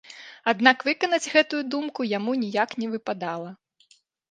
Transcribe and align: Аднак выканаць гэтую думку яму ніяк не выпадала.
Аднак 0.51 0.85
выканаць 0.87 1.31
гэтую 1.35 1.59
думку 1.75 2.07
яму 2.17 2.31
ніяк 2.43 2.69
не 2.83 2.91
выпадала. 2.97 3.49